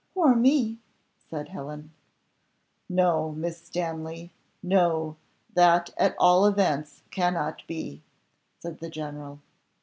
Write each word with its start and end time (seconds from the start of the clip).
"Or 0.15 0.33
me," 0.35 0.79
said 1.29 1.49
Helen. 1.49 1.91
"No, 2.89 3.33
Miss 3.33 3.65
Stanley, 3.65 4.33
no, 4.63 5.15
that 5.53 5.91
at 5.95 6.15
all 6.17 6.47
events 6.47 7.03
cannot 7.11 7.61
be," 7.67 8.01
said 8.59 8.79
the 8.79 8.89
general. 8.89 9.41